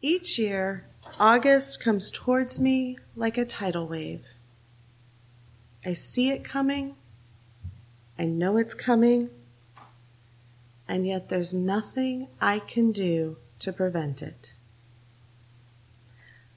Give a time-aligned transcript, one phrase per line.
[0.00, 0.86] Each year,
[1.18, 4.24] August comes towards me like a tidal wave.
[5.84, 6.94] I see it coming.
[8.18, 9.30] I know it's coming.
[10.86, 14.54] And yet there's nothing I can do to prevent it.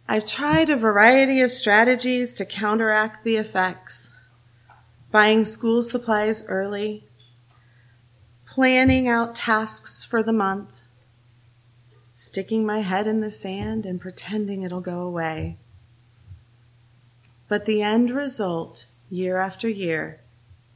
[0.08, 4.14] I've tried a variety of strategies to counteract the effects.
[5.12, 7.06] Buying school supplies early,
[8.46, 10.70] planning out tasks for the month,
[12.14, 15.58] sticking my head in the sand and pretending it'll go away.
[17.48, 20.22] But the end result, year after year,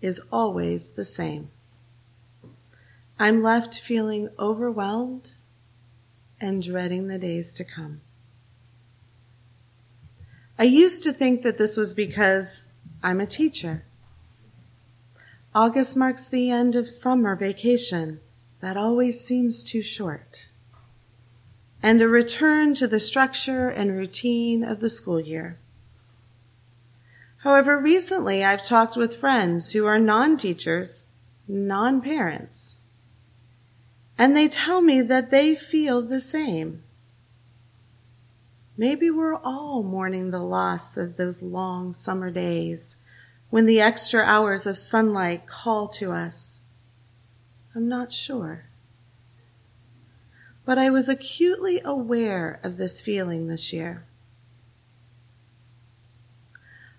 [0.02, 1.50] is always the same.
[3.18, 5.32] I'm left feeling overwhelmed
[6.40, 8.02] and dreading the days to come.
[10.60, 12.64] I used to think that this was because
[13.02, 13.84] I'm a teacher.
[15.54, 18.20] August marks the end of summer vacation.
[18.60, 20.48] That always seems too short
[21.86, 25.60] and a return to the structure and routine of the school year.
[27.44, 31.06] However, recently I've talked with friends who are non-teachers,
[31.48, 32.80] non-parents,
[34.18, 36.82] and they tell me that they feel the same.
[38.76, 42.98] Maybe we're all mourning the loss of those long summer days
[43.52, 46.64] when the extra hours of sunlight call to us.
[47.76, 48.70] I'm not sure
[50.66, 54.06] but I was acutely aware of this feeling this year.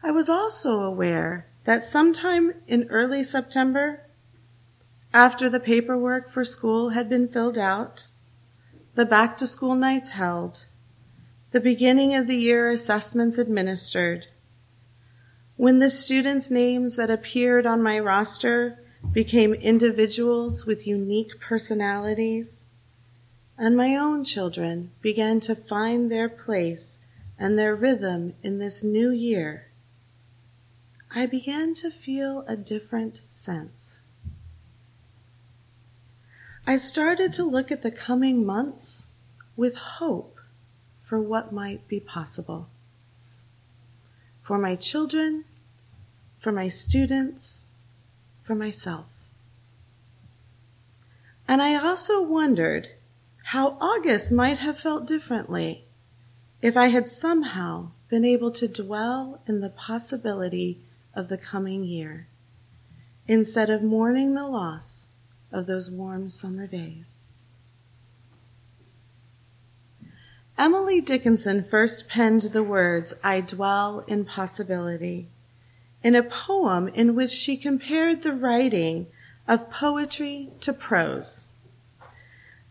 [0.03, 4.03] I was also aware that sometime in early September,
[5.13, 8.07] after the paperwork for school had been filled out,
[8.95, 10.67] the back to school nights held,
[11.51, 14.29] the beginning of the year assessments administered,
[15.57, 22.66] when the students' names that appeared on my roster became individuals with unique personalities,
[23.59, 27.01] and my own children began to find their place
[27.39, 29.69] and their rhythm in this new year,
[31.11, 34.03] I began to feel a different sense.
[36.67, 39.09] I started to look at the coming months
[39.57, 40.39] with hope
[41.05, 42.69] for what might be possible.
[44.43, 45.45] For my children,
[46.39, 47.65] for my students,
[48.43, 49.07] for myself.
[51.49, 52.89] And I also wondered
[53.51, 55.85] how August might have felt differently
[56.61, 60.81] if I had somehow been able to dwell in the possibility
[61.15, 62.27] of the coming year
[63.29, 65.13] instead of mourning the loss
[65.53, 67.35] of those warm summer days.
[70.59, 75.29] Emily Dickinson first penned the words, I dwell in possibility,
[76.03, 79.07] in a poem in which she compared the writing
[79.47, 81.47] of poetry to prose.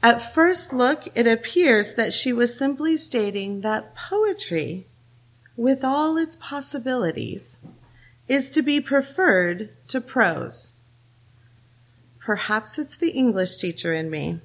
[0.06, 4.86] At first look, it appears that she was simply stating that poetry,
[5.58, 7.60] with all its possibilities,
[8.28, 10.76] is to be preferred to prose.
[12.20, 14.42] Perhaps it's the English teacher in me,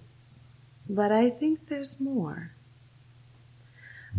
[0.88, 2.52] but I think there's more.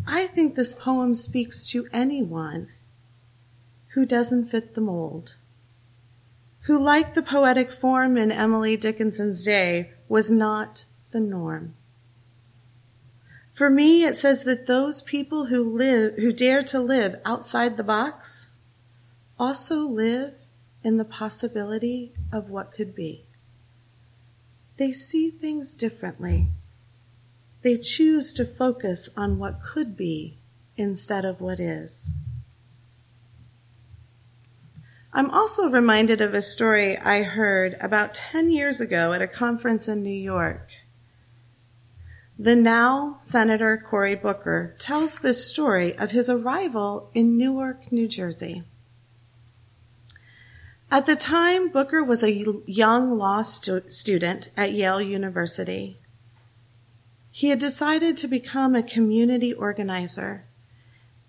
[0.05, 2.67] I think this poem speaks to anyone
[3.95, 5.37] who doesn't fit the mold,
[6.65, 11.75] who, like the poetic form in Emily Dickinson's day, was not the norm.
[13.53, 17.83] For me, it says that those people who live, who dare to live outside the
[17.83, 18.47] box
[19.37, 20.33] also live
[20.83, 23.25] in the possibility of what could be.
[24.77, 26.47] They see things differently.
[27.61, 30.37] They choose to focus on what could be
[30.75, 32.13] instead of what is.
[35.13, 39.87] I'm also reminded of a story I heard about 10 years ago at a conference
[39.87, 40.69] in New York.
[42.41, 48.63] The now Senator Cory Booker tells this story of his arrival in Newark, New Jersey.
[50.89, 52.33] At the time, Booker was a
[52.65, 55.99] young law stu- student at Yale University.
[57.29, 60.45] He had decided to become a community organizer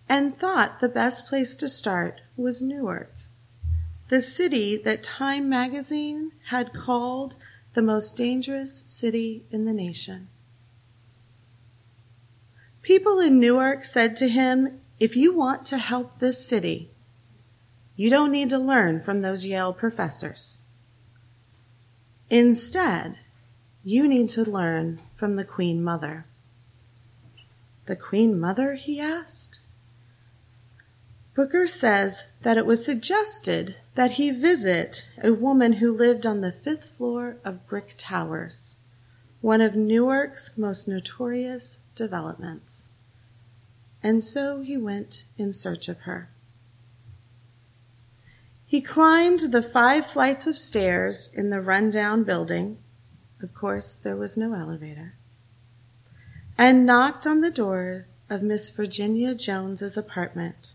[0.08, 3.12] and thought the best place to start was Newark,
[4.08, 7.36] the city that Time magazine had called
[7.74, 10.28] the most dangerous city in the nation.
[12.82, 16.90] People in Newark said to him, if you want to help this city,
[17.94, 20.64] you don't need to learn from those Yale professors.
[22.28, 23.18] Instead,
[23.84, 26.26] you need to learn from the Queen Mother.
[27.86, 28.74] The Queen Mother?
[28.74, 29.60] he asked.
[31.34, 36.52] Booker says that it was suggested that he visit a woman who lived on the
[36.52, 38.76] fifth floor of Brick Towers
[39.42, 42.88] one of Newark's most notorious developments.
[44.04, 46.28] and so he went in search of her.
[48.66, 52.78] He climbed the five flights of stairs in the rundown building.
[53.40, 55.14] Of course, there was no elevator.
[56.56, 60.72] And knocked on the door of Miss Virginia Jones's apartment.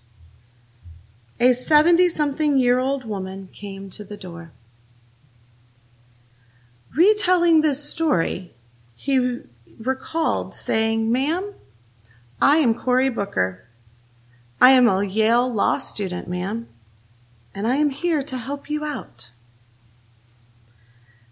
[1.40, 4.52] A 70 something year old woman came to the door.
[6.96, 8.54] Retelling this story,
[9.08, 9.40] he
[9.80, 11.54] recalled saying, Ma'am,
[12.42, 13.64] I am Cory Booker.
[14.60, 16.68] I am a Yale law student, ma'am,
[17.56, 19.32] and I am here to help you out.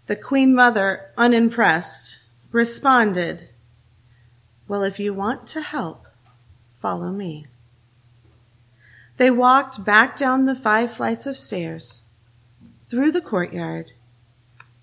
[0.06, 2.20] The Queen Mother, unimpressed,
[2.50, 3.50] responded,
[4.66, 6.06] Well, if you want to help,
[6.80, 7.46] follow me.
[9.18, 12.04] They walked back down the five flights of stairs,
[12.88, 13.92] through the courtyard,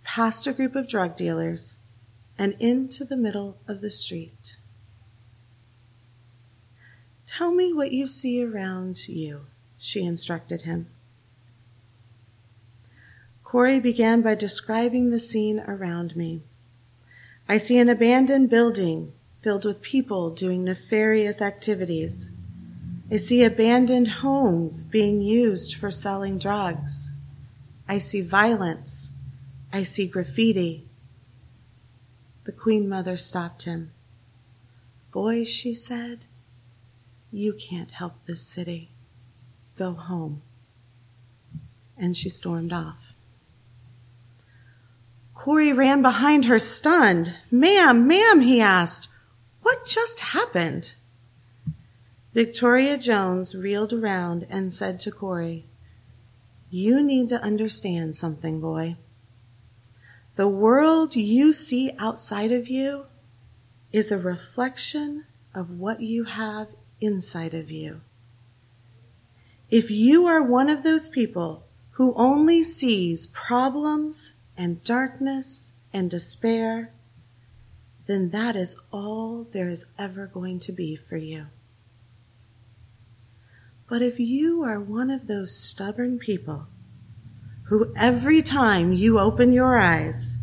[0.03, 1.79] past a group of drug dealers,
[2.37, 4.57] and into the middle of the street.
[7.25, 9.45] Tell me what you see around you,
[9.77, 10.87] she instructed him.
[13.43, 16.41] Cory began by describing the scene around me.
[17.47, 22.31] I see an abandoned building filled with people doing nefarious activities.
[23.11, 27.11] I see abandoned homes being used for selling drugs.
[27.87, 29.11] I see violence.
[29.71, 30.87] I see graffiti.
[32.45, 33.91] The Queen Mother stopped him.
[35.11, 36.25] Boys, she said,
[37.33, 38.89] you can't help this city.
[39.75, 40.43] Go home.
[41.97, 43.13] And she stormed off.
[45.33, 47.33] Cory ran behind her stunned.
[47.49, 49.09] Ma'am, ma'am, he asked,
[49.63, 50.93] what just happened?
[52.33, 55.65] Victoria Jones reeled around and said to Cory,
[56.69, 58.95] You need to understand something, boy.
[60.35, 63.05] The world you see outside of you
[63.91, 66.69] is a reflection of what you have
[66.99, 68.01] inside of you.
[69.69, 76.91] If you are one of those people who only sees problems and darkness and despair,
[78.07, 81.45] then that is all there is ever going to be for you.
[83.87, 86.67] But if you are one of those stubborn people
[87.63, 90.37] who every time you open your eyes,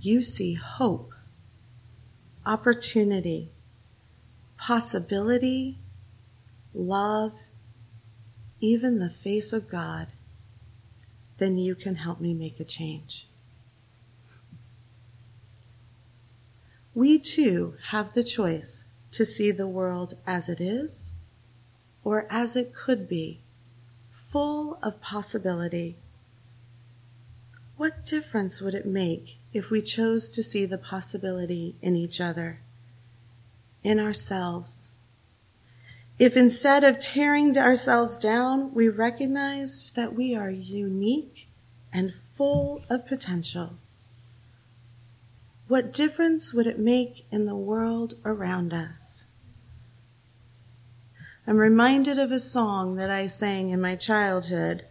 [0.00, 1.12] you see hope,
[2.44, 3.50] opportunity,
[4.58, 5.78] possibility,
[6.74, 7.32] love,
[8.60, 10.08] even the face of God,
[11.38, 13.26] then you can help me make a change.
[16.94, 21.14] We too have the choice to see the world as it is
[22.04, 23.40] or as it could be,
[24.30, 25.96] full of possibility.
[27.76, 32.60] What difference would it make if we chose to see the possibility in each other,
[33.82, 34.92] in ourselves?
[36.18, 41.48] If instead of tearing ourselves down, we recognized that we are unique
[41.92, 43.78] and full of potential,
[45.66, 49.24] what difference would it make in the world around us?
[51.46, 54.84] I'm reminded of a song that I sang in my childhood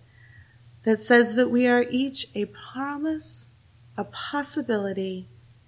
[0.83, 3.49] that says that we are each a promise,
[3.97, 5.27] a possibility,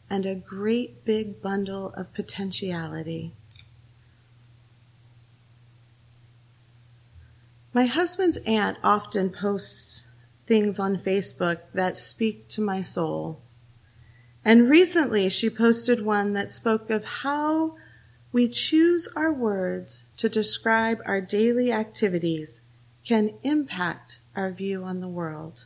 [0.09, 3.31] and a great big bundle of potentiality.
[7.73, 10.05] My husband's aunt often posts
[10.47, 13.41] things on Facebook that speak to my soul.
[14.45, 17.75] And recently she posted one that spoke of how
[18.31, 22.61] we choose our words to describe our daily activities
[23.05, 25.65] can impact our view on the world.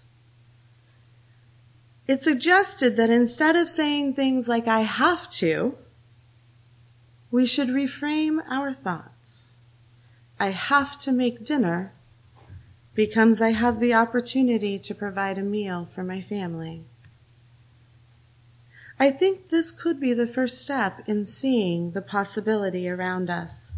[2.08, 5.78] It suggested that instead of saying things like, I have to,
[7.32, 9.48] we should reframe our thoughts.
[10.40, 11.94] I have to make dinner
[12.96, 16.84] becomes I have the opportunity to provide a meal for my family.
[19.00, 23.78] I think this could be the first step in seeing the possibility around us.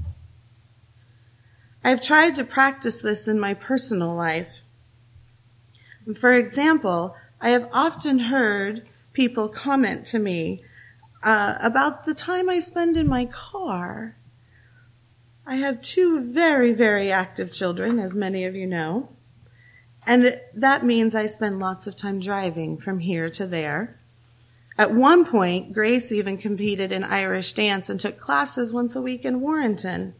[1.84, 4.61] I've tried to practice this in my personal life.
[6.16, 10.64] For example, I have often heard people comment to me
[11.24, 14.16] uh, about the time I spend in my car.
[15.46, 19.10] I have two very, very active children, as many of you know.
[20.06, 24.00] And that means I spend lots of time driving from here to there.
[24.78, 29.26] At one point, Grace even competed in Irish dance and took classes once a week
[29.26, 30.16] in Warrenton,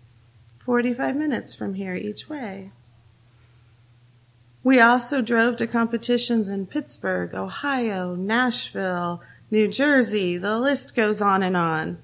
[0.66, 2.72] 45 minutes from here each way.
[4.64, 10.38] We also drove to competitions in Pittsburgh, Ohio, Nashville, New Jersey.
[10.38, 11.98] The list goes on and on.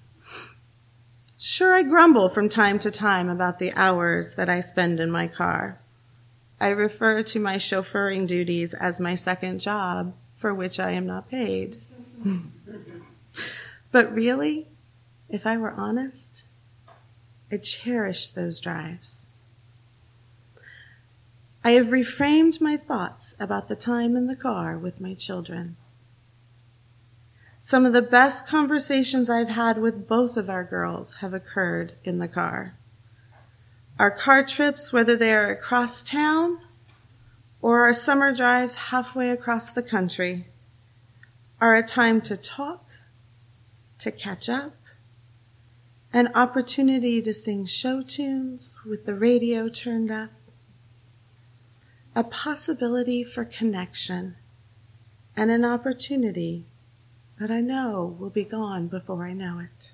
[1.38, 5.28] Sure, I grumble from time to time about the hours that I spend in my
[5.28, 5.80] car.
[6.60, 11.30] I refer to my chauffeuring duties as my second job, for which I am not
[11.30, 11.78] paid.
[13.92, 14.68] but really,
[15.30, 16.46] if I were honest,
[17.52, 19.27] I cherish those drives.
[21.64, 25.76] I have reframed my thoughts about the time in the car with my children.
[27.60, 32.20] Some of the best conversations I've had with both of our girls have occurred in
[32.20, 32.78] the car.
[34.00, 36.60] Our car trips, whether they are across town
[37.62, 40.48] or our summer drives halfway across the country,
[41.60, 42.86] are a time to talk,
[44.00, 44.76] to catch up,
[46.14, 50.30] an opportunity to sing show tunes with the radio turned up,
[52.18, 54.36] a possibility for connection,
[55.36, 56.66] and an opportunity
[57.40, 59.94] that I know will be gone before I know it.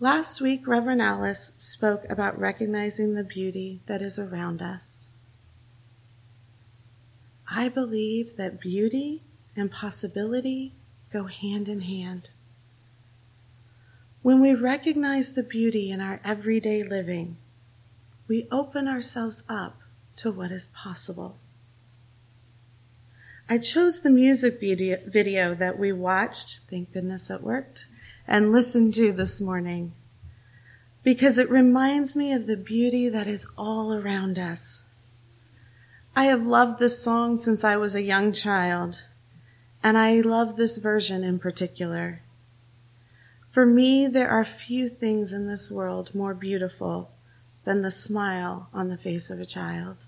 [0.00, 5.10] Last week, Reverend Alice spoke about recognizing the beauty that is around us.
[7.48, 9.22] I believe that beauty
[9.54, 10.72] and possibility
[11.12, 12.30] go hand in hand.
[14.22, 17.36] When we recognize the beauty in our everyday living,
[18.26, 19.80] we open ourselves up
[20.16, 21.36] to what is possible.
[23.48, 27.86] I chose the music video, that we watched, thank goodness it worked,
[28.26, 29.92] and listened to this morning
[31.02, 34.82] because it reminds me of the beauty that is all around us.
[36.16, 39.02] I have loved this song since I was a young child,
[39.82, 42.22] and I love this version in particular.
[43.50, 47.10] For me, there are few things in this world more beautiful
[47.64, 50.04] than the smile on the face of a child.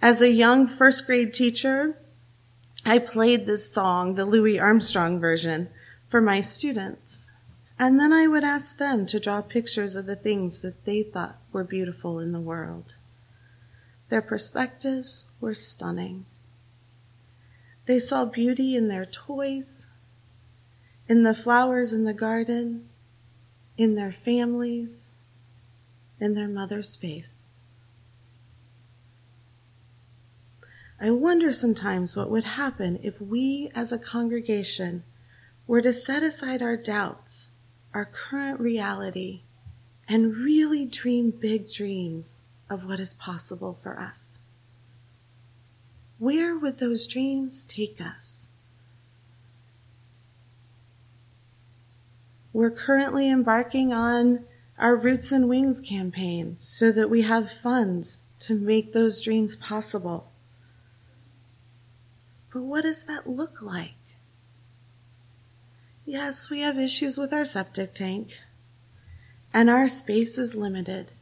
[0.00, 1.98] As a young first grade teacher,
[2.84, 5.68] I played this song, the Louis Armstrong version,
[6.06, 7.26] for my students.
[7.78, 11.38] And then I would ask them to draw pictures of the things that they thought
[11.52, 12.96] were beautiful in the world.
[14.08, 16.24] Their perspectives were stunning.
[17.86, 19.86] They saw beauty in their toys,
[21.08, 22.88] in the flowers in the garden,
[23.78, 25.12] in their families,
[26.20, 27.50] in their mother's face.
[31.00, 35.04] I wonder sometimes what would happen if we as a congregation
[35.68, 37.50] were to set aside our doubts,
[37.94, 39.42] our current reality,
[40.08, 44.40] and really dream big dreams of what is possible for us.
[46.18, 48.47] Where would those dreams take us?
[52.52, 54.44] We're currently embarking on
[54.78, 60.30] our Roots and Wings campaign so that we have funds to make those dreams possible.
[62.52, 63.94] But what does that look like?
[66.06, 68.38] Yes, we have issues with our septic tank,
[69.52, 71.12] and our space is limited.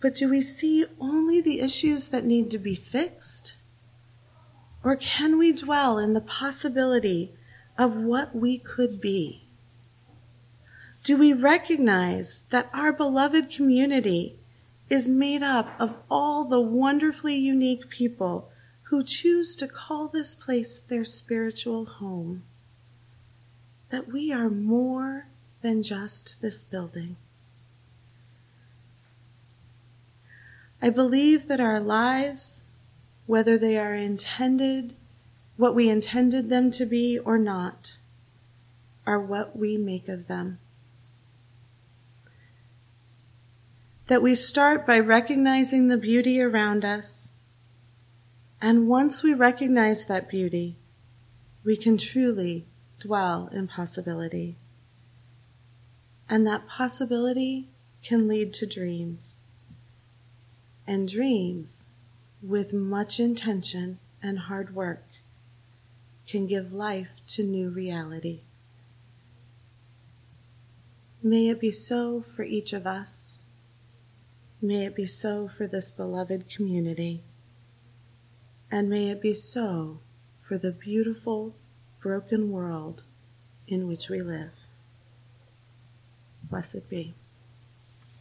[0.00, 3.56] But do we see only the issues that need to be fixed?
[4.82, 7.34] Or can we dwell in the possibility
[7.76, 9.44] of what we could be?
[11.02, 14.36] Do we recognize that our beloved community
[14.90, 18.50] is made up of all the wonderfully unique people
[18.90, 22.42] who choose to call this place their spiritual home.
[23.90, 25.26] That we are more
[25.62, 27.16] than just this building.
[30.82, 32.64] I believe that our lives,
[33.26, 34.94] whether they are intended,
[35.56, 37.96] what we intended them to be or not,
[39.06, 40.58] are what we make of them.
[44.10, 47.30] That we start by recognizing the beauty around us
[48.60, 50.76] and once we recognize that beauty,
[51.64, 52.66] we can truly
[52.98, 54.56] dwell in possibility.
[56.28, 57.68] And that possibility
[58.02, 59.36] can lead to dreams.
[60.86, 61.86] And dreams,
[62.42, 65.04] with much intention and hard work,
[66.26, 68.40] can give life to new reality.
[71.22, 73.39] May it be so for each of us.
[74.62, 77.22] May it be so for this beloved community.
[78.70, 80.00] And may it be so
[80.46, 81.54] for the beautiful,
[82.00, 83.04] broken world
[83.66, 84.50] in which we live.
[86.42, 87.14] Blessed be.